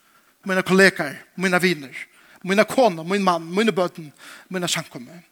[0.46, 2.04] mine kollegaer, mine viner,
[2.44, 4.12] mine kone, min mann, mine bøten,
[4.48, 5.24] mine samkommer.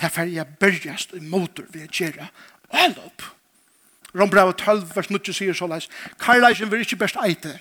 [0.00, 2.28] Derfor jeg bergast i motor ved å gjøre
[2.74, 3.22] alle opp.
[4.16, 7.54] Rombrau 12, vers 9 sier såleis, Karlaisen vil ikke best eite,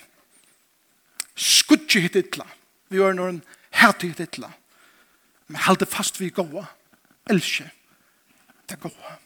[1.35, 2.47] skutje hitt ytla.
[2.89, 3.41] Vi gjør noen
[3.75, 4.51] hæti hitt ytla.
[5.47, 6.65] Men halde fast vi gåa.
[7.29, 7.69] Elskje.
[8.69, 9.17] Det gåa.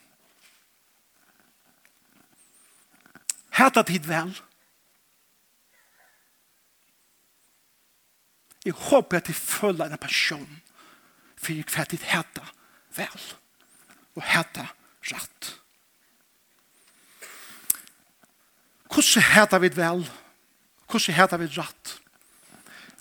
[3.59, 4.31] Hæta tid vel.
[8.65, 10.49] Jeg håper at jeg føler en passion
[11.39, 12.43] for jeg kvært tid hæta
[12.97, 13.23] vel.
[14.15, 14.67] Og hæta
[15.11, 15.55] rett.
[18.89, 20.03] Hvordan hæta vi vel?
[20.89, 21.98] Hvordan hæta vi rett?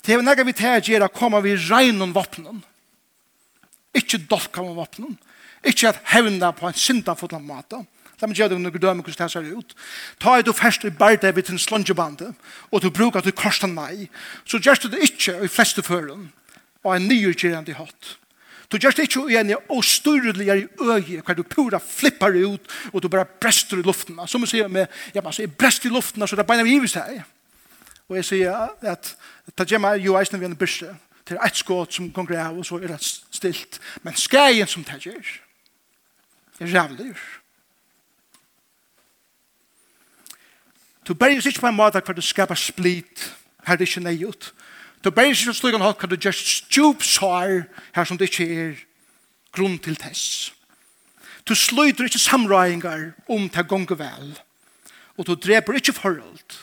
[0.05, 2.63] Det er nægge vi til å gjøre kommer vi regn om våpnen.
[3.95, 5.17] Ikke dolka om våpnen.
[5.65, 7.81] Ikke at hevna på en synda syndafotland måte.
[8.19, 9.75] La meg gjøre det når du dømer hvordan det ser ut.
[10.19, 12.33] Ta et du først i bardet ved din slungebande,
[12.71, 14.09] og du bruker til korsen nei,
[14.45, 16.27] så gjør du det ikke i fleste føren,
[16.83, 18.15] og en nyutgjørende hatt.
[18.69, 22.61] Du gjør det ikke i en i øye, hver du pura flippar ut,
[22.93, 24.19] og du bare brester i luften.
[24.27, 26.63] Som jeg sier med, ja, men altså, jeg brester i luften, så det er bare
[26.63, 27.23] vi givet seg.
[28.09, 29.15] Og jeg sier at, at
[29.57, 30.95] Det gjemmer jo eisne vi en byrse.
[31.29, 33.79] Det er et skåt som gonger av, og så er det stilt.
[34.03, 35.27] Men skreien som det gjør,
[36.59, 37.13] er rævlig.
[41.07, 43.35] Du berges ikke på en måte hver du skapar split,
[43.65, 44.53] her det ikke nøy ut.
[45.03, 47.63] Du berges ikke slik en hatt hver du gjør stjupsar,
[47.95, 48.81] her som det ikke er
[49.55, 50.53] grunn til tess.
[51.47, 54.33] Du sluter ikke samrøyngar om til gonger vel,
[55.17, 56.59] og du dreper ikke forhold,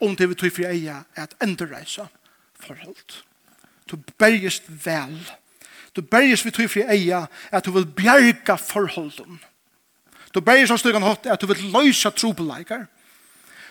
[0.00, 2.06] om det vi tog for eia er at endreisa
[2.60, 3.20] forhold.
[3.90, 5.18] Du bergist vel.
[5.96, 9.40] Du bergist vi tog for eia at du vil bjerga forholden.
[10.34, 12.86] Du bergist av stygan hatt at du vil løysa trobeleikar.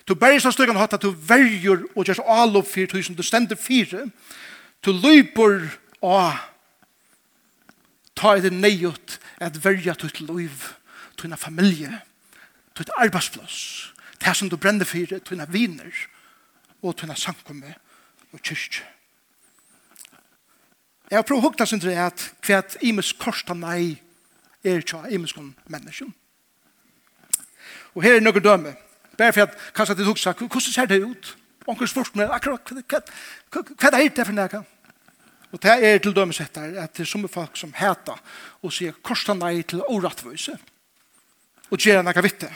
[0.07, 3.23] Du bergist av stygan hatt at du verger og gjør all opp fyrir tusen, du
[3.23, 4.07] stender fire.
[4.83, 5.69] Du løyper
[6.03, 6.39] av
[8.19, 10.73] ta i det neiot at verja tutt loiv,
[11.19, 12.01] tunna familie,
[12.75, 15.93] tutt arbeidsplass, det som du brenner fyrir, tunna viner,
[16.81, 17.73] og tunna sankumme
[18.33, 18.85] og kyrkje.
[21.09, 23.97] Jeg har prøvd hukta sin til at hva at imes korsta nei
[24.63, 26.13] er tja imes kon menneskjon.
[27.95, 28.75] Og her er noen døme.
[29.17, 31.35] Bare for at kanskje at du hukta, hvordan ser det ut?
[31.67, 34.61] Onkel spurt meg akkurat hva er det for nekka?
[35.49, 38.15] Og det er til dømes etter at det er som folk som heta
[38.61, 40.57] og sier korsta nei til åratvøyse
[41.69, 42.49] og gjerne nekka vitte.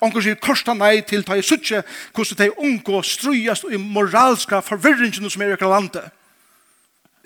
[0.00, 1.82] Onkur sier korsta nei til ta i suttje
[2.16, 6.08] hvordan de unngå strujast i moralska forvirringene som er i landet.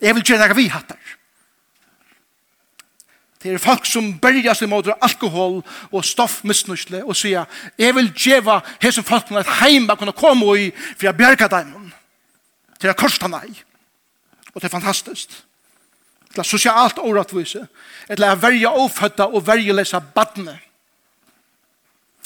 [0.02, 0.98] Jeg vil gjerne vi hattar.
[3.44, 5.58] Det er folk som bergast mot alkohol
[5.92, 7.44] og stoffmissnusle og sier,
[7.78, 11.92] jeg vil djeva hese folkene et heim jeg kunne komme i for jeg bjerga dem.
[12.80, 13.52] Det er korsta nei.
[14.54, 15.30] Og det er fantastisk.
[16.32, 17.66] Det er sosialt åratvise.
[18.08, 20.56] Det er verja ofødda og verja lesa badne.
[20.56, 20.73] Det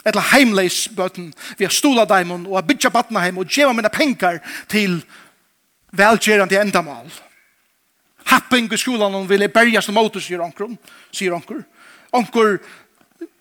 [0.06, 4.38] etla heimleis bøten, vi har stola daimon og har bytja batnaheim og djeva mina penkar
[4.70, 5.00] til
[5.92, 7.08] velgerande endamal.
[8.28, 10.74] Happing i skolan om vil berja som motor, sier onkur,
[11.12, 11.62] sier onkur.
[12.12, 12.58] Onkur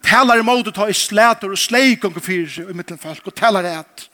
[0.04, 3.36] talar i motor, ta i slæter og sleik onkur fyrir seg i mittlen folk og
[3.36, 4.08] talar et.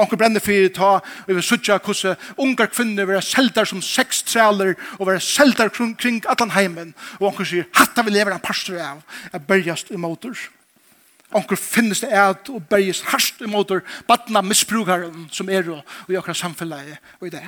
[0.00, 4.22] Onkur brenner fyrir ta og vi vil sutja kusse ungar kvinner vera seldar som sex
[4.28, 8.42] træler og vera seldar kring, kring allan heimen og onkur sier hatta vi lever en
[8.42, 10.32] pastor av er bergast om motor.
[10.32, 10.61] Onkur
[11.34, 13.72] onkur finnes det et og berges harst imot
[14.08, 17.44] badna misbrukaren som er og i okra samfunnet og i det.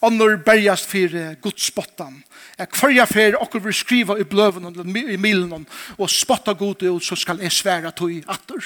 [0.00, 2.22] Onnur berjast fyrir gudspottan.
[2.56, 5.66] Jeg kvarja fyrir okkur vil skriva i bløven og i milen
[5.98, 8.64] og spotta god ut så skal jeg sværa tog i atter.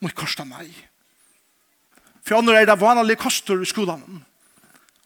[0.00, 0.70] Må kosta meg.
[2.22, 4.22] For onnur er det vanlige koster i skolan.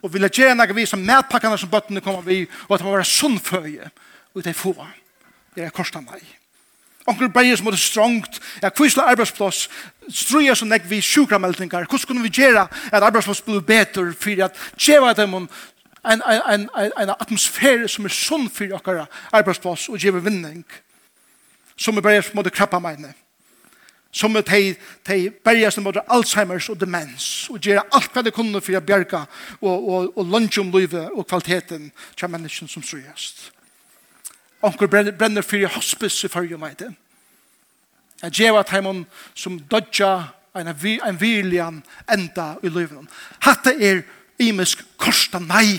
[0.02, 2.94] Og vil jeg gjerne vi som medpakkene som bøttene kommer vi og at det må
[2.94, 3.90] være sunnføye
[4.34, 4.74] og det er få.
[5.56, 6.20] Det er kosta meg.
[7.06, 9.68] Onkel Beier som er strongt, ja, kvisla arbeidsplass,
[10.12, 14.58] struja som nek vi sjukrameldingar, hvordan kunne vi gjøre at arbeidsplass blir betur for at
[14.76, 15.48] djeva dem en,
[16.04, 16.68] en, en,
[17.00, 20.64] en atmosfære som er sunn for okkara arbeidsplass og djeva vinning,
[21.76, 23.14] som er Beier som måtte krabba meine,
[24.12, 24.62] som er tei,
[25.04, 28.84] tei Beier som måtte Alzheimers og demens, og gjøre alt hva de kunne for å
[28.84, 29.24] bjerga
[29.60, 33.48] og, og, og lunge om livet og kvaliteten til mennesken som strujast.
[34.62, 36.80] Onkur brenner fyrir hospice i fyrir meg.
[38.22, 40.68] Jeg gjør at heimann som dodja en,
[41.06, 43.06] en viljan enda i livet.
[43.44, 44.02] Hatta er
[44.42, 45.78] imisk korsta nei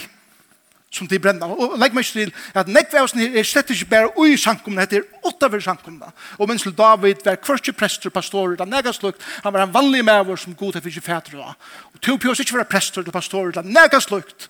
[0.91, 1.51] som de brenner.
[1.51, 5.61] Og legg meg til at nekvevsen er slett ikke bare ui sankumna, det er utover
[5.61, 6.13] sankumna.
[6.39, 10.05] Og mens til David var kvørste prester, pastorer, da nega slukt, han var en vanlig
[10.05, 11.53] mæver som god til fyrir fædre da.
[11.93, 14.49] Og to pjøs ikke var prester, pastorer, da nega slukt,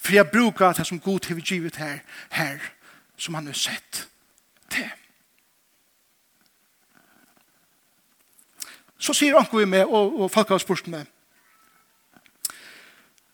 [0.00, 1.98] for jeg brukar det som god til fyrir her,
[2.30, 2.75] her
[3.16, 4.08] som han har sett
[4.70, 4.90] til.
[8.98, 11.04] Så sier Anko vi med, og, og folk har spørst med,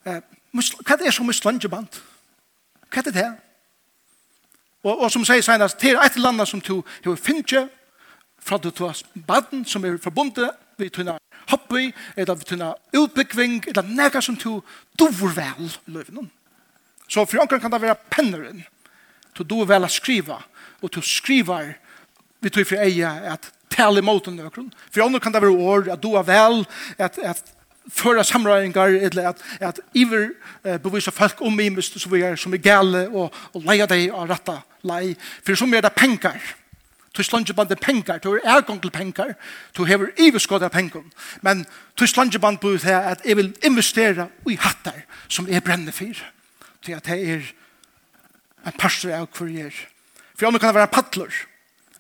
[0.05, 0.21] eh,
[0.53, 2.01] hva er det som er slangeband?
[2.91, 3.29] Hva er det det?
[4.83, 7.71] Og, og som sier senest, det er et eller annet som du har finnet
[8.43, 11.19] fra du tar baden som er forbundet vi tunna
[11.51, 14.63] hobby, eller vi tunna utbyggving, eller nega som du
[14.99, 16.31] dover vel i løyven.
[17.09, 18.65] Så for anker kan det være penneren,
[19.33, 20.43] Du då väl att skriva.
[20.81, 21.79] Och du skriver
[22.43, 24.75] vi tror för eja att tala emot den ökron.
[24.91, 26.67] För om kan det vara ord att du är väl
[26.99, 27.55] att, att
[27.91, 30.31] föra samröringar eller att, att iver
[30.63, 33.87] eh, bevisa folk om i mest så vi är som är gale och, och leja
[33.87, 35.17] dig av rätta lej.
[35.43, 36.43] För som är det pengar.
[37.13, 39.35] Du slanger band pengar, du är ergång til pengar,
[39.77, 41.03] du hever iverskåd av pengar.
[41.41, 46.17] Men du slanger band på det at jeg vil investera i hattar som er brennefyr.
[46.87, 47.53] Det er
[48.67, 49.81] en pastor av hver jeg er.
[50.35, 51.41] For jeg kan være paddler,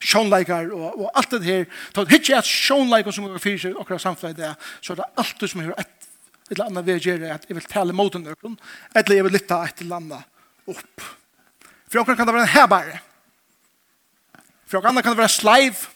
[0.02, 1.66] sjånleikar og, og alt det her.
[1.92, 5.02] Så det er ikke at sjånleikar som går fyrir seg okra samfunnet det, så er
[5.02, 5.98] det alt det som er et
[6.52, 8.58] eller annet vi gjør at jeg vil tale mot en økron,
[8.92, 11.06] eller jeg vil lytte et eller annet opp.
[11.88, 13.00] For akkurat kan det være en herbare.
[14.66, 15.86] For akkurat kan det være sleiv,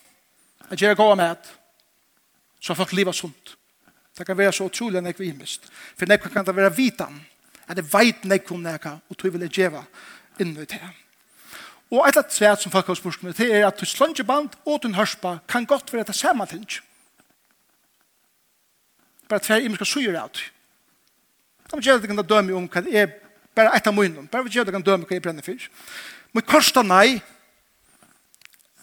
[0.71, 1.53] at jeg går med
[2.61, 3.57] så har folk livet sunt.
[4.19, 5.69] Det kan være så utrolig enn jeg vil mist.
[5.95, 7.19] For nekka kan det være vitan,
[7.69, 9.85] at jeg vet nekka om nekka, og tog vil jeg gjeva,
[10.41, 10.83] inn i det.
[11.91, 14.83] Og et eller annet som folk har spurt med, det er at til slungeband og
[14.83, 16.67] du hørspa kan godt være det samme ting.
[19.29, 20.43] Bare tre imenska suger av det.
[21.71, 23.15] Da må gjøre det kan døme om hva det er
[23.55, 24.29] bare et av munnen.
[24.31, 25.69] Bare gjøre det kan døme hva jeg brenner for.
[26.33, 27.21] Men korsta nei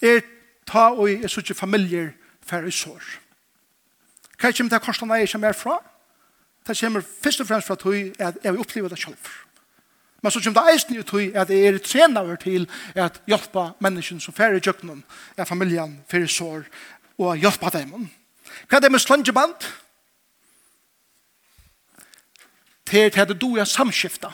[0.04, 0.24] er
[0.68, 2.12] ta og i sånne familier
[2.44, 3.04] færre sår.
[4.39, 5.78] Hva kommer til korsta nei som er fra?
[6.68, 9.32] Det kommer først og fremst fra at jeg har opplevet det selv.
[10.24, 13.74] Men så kommer det eisen i tog at jeg er trena over til at hjelpa
[13.84, 15.04] mennesken som færre kjøkkenen,
[15.38, 16.64] er familien færre sår,
[17.20, 18.08] og hjelpa dem.
[18.70, 19.68] Hva er det med slangeband?
[22.88, 24.32] Til at du er samskifta.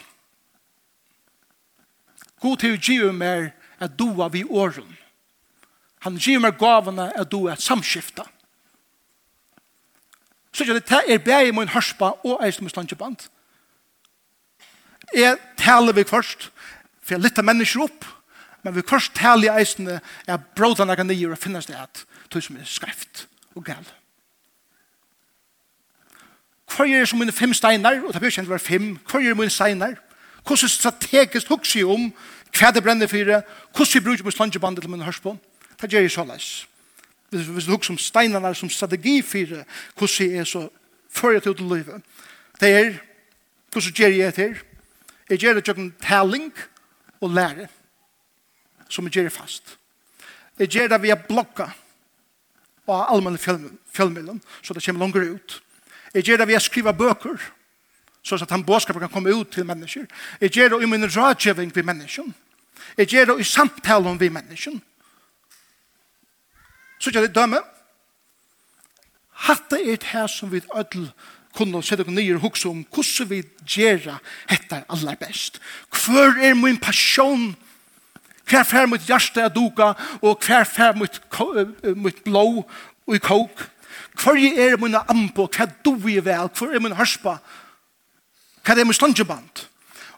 [2.40, 3.50] God til å gi meg
[3.80, 4.98] at du er vi åren.
[6.06, 8.28] Han gir meg gavene at du er samskifta.
[10.54, 13.26] Så det er bare i min hørspa og eisen med slangeband.
[15.16, 16.50] Jeg taler vi først,
[17.02, 18.06] for jeg lytter mennesker opp,
[18.64, 22.44] men vi først taler i eisene er brodene kan nye og finnes det at tog
[22.44, 23.86] som er skreft og gal.
[26.70, 29.32] Hva er det som mine fem steiner, og det blir kjent var fem, hva er
[29.32, 29.96] det mine steiner?
[30.46, 32.12] Hvordan strategisk hukser jeg om
[32.56, 33.42] hva det brenner for det,
[33.74, 35.40] hvordan vi bruker mine slangebandet til mine hørspån?
[35.82, 36.50] Det gjør jeg så leis.
[37.30, 39.66] Hvis du hukser om steinerne som strategi for det,
[39.98, 40.68] hvordan jeg er så
[41.10, 42.02] før jeg til å løyve.
[42.62, 42.98] Det er,
[43.72, 44.64] hvordan gjør jeg det her?
[45.30, 46.50] Jeg gjør det tjøkken telling
[47.22, 47.68] og lære,
[48.90, 49.78] som jeg gjør det fast.
[50.60, 51.70] Jeg gjør det via blokka
[52.90, 55.62] og allmenne fjellmiddelen, så det kommer langere ut.
[56.14, 57.38] Jeg gjør det via skriva bøker,
[58.24, 60.06] så at han bådskapen kan komme ut til mennesker.
[60.42, 62.36] Jeg gjør det i min rådgjøving ved mennesken.
[62.98, 64.82] Jeg gjør det i samtalen ved mennesken.
[67.00, 67.62] Så gjør det dømme.
[69.30, 71.12] Hatt det er det her som vi ødel
[71.56, 75.60] kunne sette dere nye og hukse om hvordan vi gjør dette aller best.
[75.90, 77.56] Hvor er min passion?
[78.50, 81.20] Hver fer mitt hjerte er duka, og hver fer mitt,
[81.96, 82.64] mitt blå
[83.08, 83.66] og i kåk.
[84.22, 87.38] Hvor er min ambo, hva du er vel, hvor er min hørspa,
[88.66, 89.66] hva er min slangeband?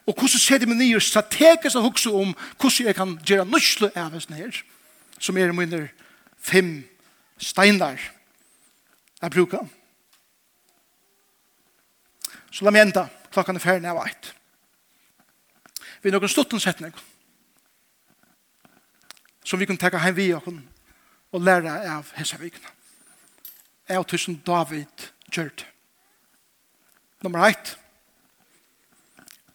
[0.06, 3.92] Og hvordan ser det min nye strategisk å hukse om hvordan jeg kan gjøre nøsle
[3.94, 4.56] av oss her,
[5.20, 5.86] som er mine
[6.42, 6.82] fem
[7.38, 8.00] steinar
[9.22, 9.62] jeg bruker.
[12.52, 14.32] Så la meg enda klokken er ferdig av eit.
[16.02, 16.92] Vi er noen stuttens setning
[19.42, 20.48] som vi kan teka hjem vi og
[21.32, 22.68] og læra av hessa vikna.
[23.88, 25.64] Jeg og tusen David gjørt.
[27.24, 27.76] Nummer eit.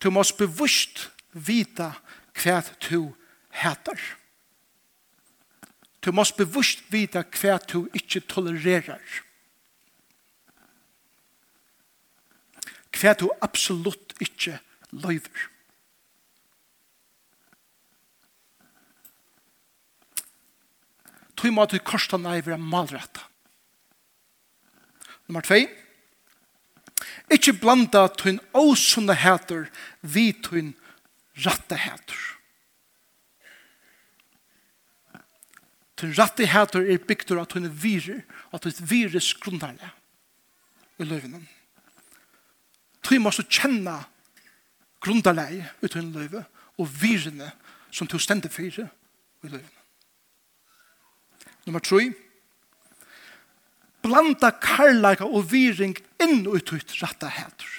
[0.01, 1.91] Du måst bevust vita
[2.33, 3.13] hva du
[3.61, 4.01] heter.
[6.01, 9.01] Du måst bevust vita hva du ikke tolererer.
[12.97, 14.57] hva du absolutt ikke
[14.91, 15.47] løyver.
[21.37, 23.21] Tøy må du korsta nei være malretta.
[25.27, 25.59] Nummer 2.
[27.35, 29.67] Ikke blanda tøyn åsunne hæter
[30.01, 30.71] vi tøyn
[31.45, 32.23] ratte hæter.
[35.99, 39.91] Tøyn ratte hæter er bygdur av tøyn virer, av tøyn virer skrundarle
[40.97, 41.45] i løyvenen.
[43.07, 44.01] Tøy må du kjenne
[45.07, 46.43] ut i tøyne løyve
[46.77, 47.51] og virene
[47.91, 48.89] som du stender fire
[49.43, 49.83] i løyvene.
[51.65, 52.09] Nummer tre.
[54.03, 57.71] Blanda karlaga og viring inn og uttrykt ratta hætur.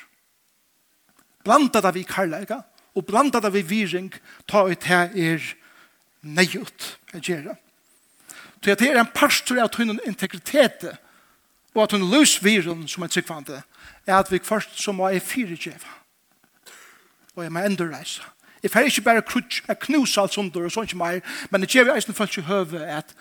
[1.45, 2.62] Blanda det vi karlaga
[2.97, 4.12] og blanda det vi viring
[4.49, 5.45] ta ut her er
[6.22, 7.59] nøyut jeg gjør det.
[8.64, 10.89] Så det er en pastor av tøyne integritet
[11.74, 13.61] og at hun løs viren som er tryggvande
[14.07, 15.22] er at vi først så må jeg
[15.57, 15.95] djeva.
[17.37, 18.22] Og jeg må enda reise.
[18.62, 21.20] Jeg får ikke bare krutsk, jeg knuser alt sånt, og sånt ikke mer,
[21.51, 23.14] men jeg gjør eisen først i høve at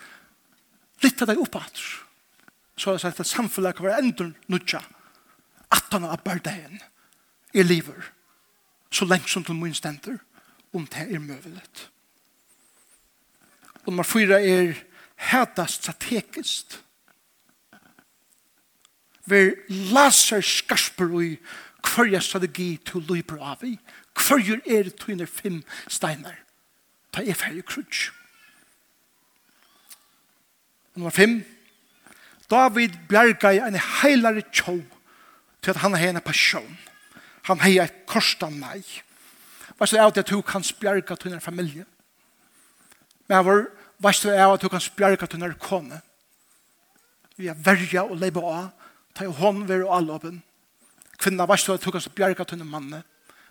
[1.02, 1.82] litt av deg oppad.
[2.78, 4.80] Så jeg sagt at samfunnet kan være enda nødja,
[5.70, 6.80] at han har bardeien
[7.54, 8.10] i livet
[8.90, 10.18] så lenge som til min stender
[10.72, 11.88] om det er møvelet.
[13.84, 14.74] Og nummer fyra er
[15.30, 16.78] hætast strategisk
[19.30, 21.32] ver laser skarper i
[21.84, 23.76] hverja strategi til løyper av i.
[24.18, 26.36] Hverjur er tøyner fem steinar.
[27.12, 28.12] Ta er færre krutsk.
[30.98, 31.38] Nummer fem.
[32.50, 34.80] David bjerga i en heilare tjå
[35.62, 36.78] til at han har en passion.
[37.48, 38.82] Han har et korsta nei.
[39.78, 41.84] Hva er det at du kan bjerga til din familie?
[43.28, 43.66] Men vår,
[44.00, 46.00] hva er det at du kan bjerga til din kone?
[47.36, 48.72] Vi er verja og lebe av
[49.18, 50.42] ta jo hånd ved og allåpen.
[51.18, 53.02] Kvinna var stå, tok oss bjerga til en manne.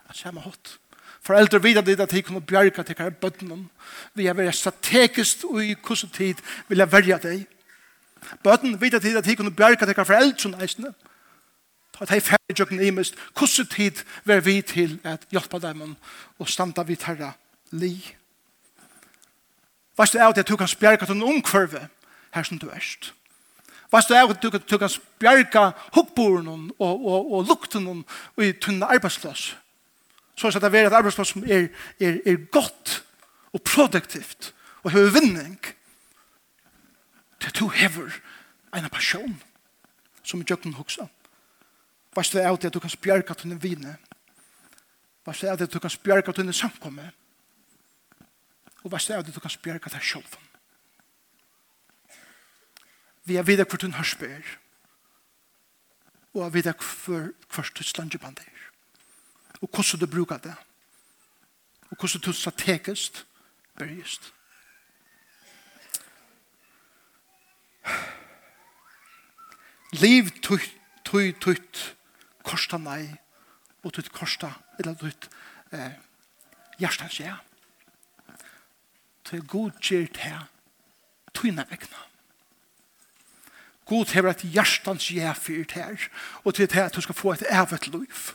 [0.08, 0.78] Han kommer hot.
[1.22, 3.70] Foreldre vidar dit at de kunne bjerga til hver bøtten.
[4.16, 6.40] Vi er veldig strategisk og i kursen tid
[6.70, 7.44] vil jeg velge deg.
[8.44, 10.94] Bøtten vidar dit at de kunne bjerga til hver foreldre eisene.
[11.98, 13.16] Ta at de færre jøkken imest.
[13.36, 15.98] Kursen tid vil vi til at hjelpa dem
[16.40, 17.34] og standa vid herra
[17.72, 18.16] li.
[19.98, 21.88] Vast du er at jeg tok hans bjerga til en omkvarve
[22.32, 23.17] her som du erst.
[23.92, 28.86] Vast du er at du kan bjerga hukkboren og, og, og lukten og i tunne
[28.86, 29.58] arbeidsløs.
[30.36, 31.68] Så er det være et arbeidsløs som er,
[32.00, 33.04] er, er godt
[33.54, 35.60] og produktivt og har vinning
[37.40, 38.12] til du hever
[38.76, 39.42] en passion
[40.24, 41.08] som er jøkken huksa.
[42.16, 43.96] Vast du er at du kan bjerga tunne vine.
[45.26, 47.12] Vast du er at du kan bjerga tunne samkomme.
[48.84, 50.47] Og vast du er at du kan bjerga deg sjølven.
[53.28, 54.58] Vi er videre hvor du har spør,
[56.34, 58.48] Og er videre hvor først du slanger på deg,
[59.62, 60.56] Og hvordan du bruker det.
[61.90, 63.26] Og hvordan du strategisk
[63.76, 64.34] bergist.
[69.92, 70.72] Liv tutt,
[71.06, 71.96] tutt, tutt,
[72.44, 73.16] korsta nei,
[73.84, 75.30] og tutt korsta, eller tutt
[75.72, 75.96] eh,
[76.80, 77.38] hjertens ja.
[79.24, 80.44] Tutt god gjer til
[81.34, 82.08] tøyna vekna.
[83.88, 86.10] God hever et hjertans jæfyr her,
[86.44, 88.34] og til det at du skal få et evet liv.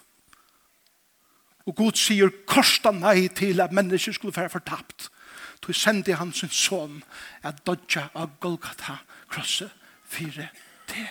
[1.66, 5.10] Og God sier korsta nei til at mennesker skulle være fortapt.
[5.62, 7.02] Du sendte han sin son
[7.42, 8.96] at dodja av Golgata
[9.28, 9.70] krosse
[10.04, 10.48] fire
[10.88, 11.08] til.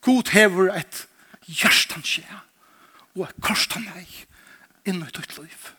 [0.00, 1.06] God hever et
[1.46, 2.38] hjertans jæ
[3.16, 4.06] og et korsta nei
[4.86, 5.72] i ditt liv.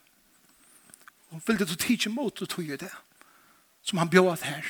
[1.31, 2.91] Og vil du tige mot du tog i det
[3.83, 4.63] som han bjør her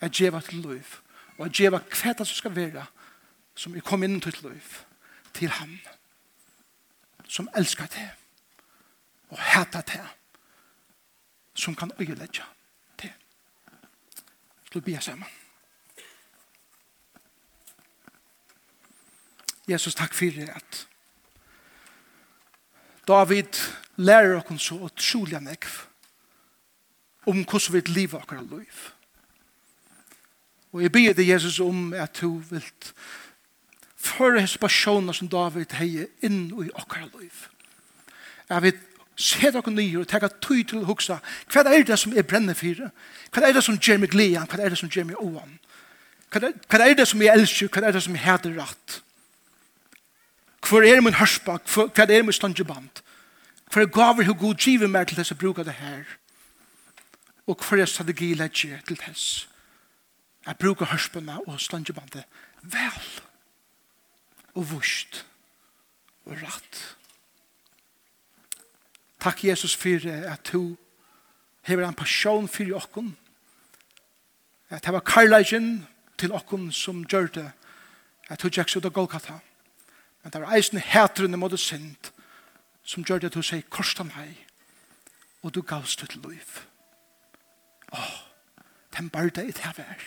[0.00, 0.96] er djeva til liv,
[1.38, 2.86] og er djeva hva som skal være,
[3.54, 4.76] som er kom inn til liv,
[5.34, 5.78] til ham,
[7.28, 8.10] som elskar det,
[9.28, 10.04] og hata det,
[11.54, 12.44] som kan øyelegge
[13.02, 13.12] det.
[14.72, 15.02] Så blir saman.
[15.02, 15.30] sammen.
[19.68, 20.86] Jesus, takk for det at
[23.08, 23.58] David
[23.96, 25.86] lærer oss så utrolig nekv
[27.26, 28.95] om hvordan vi lever akkurat liv.
[30.72, 32.64] Og jeg bygde Jesus om at du vil
[33.96, 37.46] føre hans personer som David heier inn i okkar liv.
[38.48, 38.78] Jeg vil
[39.16, 41.16] se dere nye og tenke tøy til å huske
[41.52, 42.90] hva er det som er brennende for?
[43.32, 44.44] Hva er det som gjør meg glede?
[44.44, 45.56] Hva er det som gjør meg oan?
[46.30, 47.72] Hva er det som jeg elsker?
[47.72, 49.00] Hva er det som jeg heter rett?
[50.66, 51.58] Hva er min hørspa?
[51.64, 53.02] Hva er min stangeband?
[53.72, 56.04] Hva er gaver hva god giver meg til dess jeg bruker det her?
[57.46, 59.46] Og hva er strategi legger til dess?
[60.46, 62.24] Jeg bruker hørspene og slangebandet
[62.62, 63.06] vel
[64.54, 65.24] og vurst
[66.26, 66.82] og rett.
[69.20, 70.76] Takk Jesus for at du
[71.66, 73.16] hever en passion for okken.
[74.70, 75.86] At det var karlagen
[76.18, 77.50] til okken som gjør det.
[78.28, 79.38] At du gikk ut av Golgata.
[80.22, 82.12] Men det var eisen hætrende måte sint
[82.86, 84.46] som gjør det at du sier korset meg
[85.42, 86.62] og du gavst ut liv.
[87.92, 88.14] Åh,
[88.96, 90.06] den bare det er det her.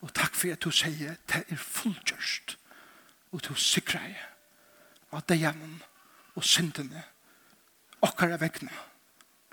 [0.00, 2.56] Og takk for at du sier det er fullgjørst
[3.30, 4.16] og du sikrer
[5.12, 5.76] av det gjennom
[6.38, 7.02] og syndene
[8.06, 8.72] okkar er vekkene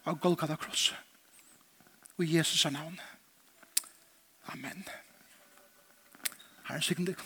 [0.07, 0.93] av Golgata Kross.
[2.17, 2.99] Og i Jesus er navn
[4.47, 4.85] Amen.
[6.67, 7.23] Herren sikker deg